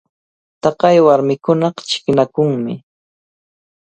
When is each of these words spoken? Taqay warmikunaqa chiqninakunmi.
Taqay 0.61 0.97
warmikunaqa 1.05 1.81
chiqninakunmi. 1.89 2.73